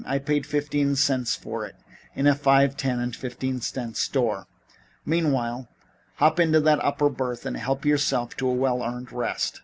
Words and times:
I 0.03 0.17
paid 0.17 0.47
fifteen 0.47 0.95
cents 0.95 1.35
for 1.35 1.63
it 1.63 1.75
in 2.15 2.25
a 2.25 2.33
five, 2.33 2.75
ten 2.75 2.99
and 2.99 3.15
fifteen 3.15 3.61
cent 3.61 3.95
store. 3.97 4.47
Meanwhile, 5.05 5.69
hop 6.15 6.39
into 6.39 6.59
that 6.61 6.83
upper 6.83 7.07
berth 7.11 7.45
and 7.45 7.55
help 7.55 7.85
yourself 7.85 8.35
to 8.37 8.49
a 8.49 8.53
well 8.55 8.81
earned 8.81 9.11
rest." 9.11 9.59